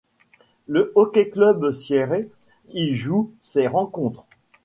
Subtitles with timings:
[0.65, 2.23] Le Hockey Club Sierre
[2.71, 4.25] y joue ses rencontres.